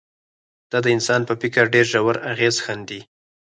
دا 0.71 0.77
د 0.85 0.87
انسان 0.95 1.21
په 1.29 1.33
فکر 1.41 1.63
ډېر 1.73 1.85
ژور 1.93 2.15
اغېز 2.31 2.55
ښندي 2.63 3.01